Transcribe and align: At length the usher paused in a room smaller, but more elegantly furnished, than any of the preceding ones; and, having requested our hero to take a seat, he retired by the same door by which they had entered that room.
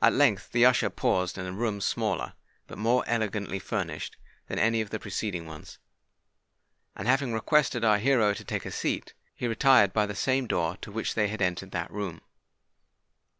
At 0.00 0.12
length 0.12 0.52
the 0.52 0.64
usher 0.64 0.88
paused 0.90 1.36
in 1.38 1.44
a 1.44 1.50
room 1.50 1.80
smaller, 1.80 2.34
but 2.68 2.78
more 2.78 3.02
elegantly 3.08 3.58
furnished, 3.58 4.16
than 4.46 4.60
any 4.60 4.80
of 4.80 4.90
the 4.90 5.00
preceding 5.00 5.44
ones; 5.44 5.80
and, 6.94 7.08
having 7.08 7.32
requested 7.32 7.84
our 7.84 7.98
hero 7.98 8.32
to 8.32 8.44
take 8.44 8.64
a 8.64 8.70
seat, 8.70 9.12
he 9.34 9.48
retired 9.48 9.92
by 9.92 10.06
the 10.06 10.14
same 10.14 10.46
door 10.46 10.78
by 10.80 10.92
which 10.92 11.14
they 11.16 11.26
had 11.26 11.42
entered 11.42 11.72
that 11.72 11.90
room. 11.90 12.20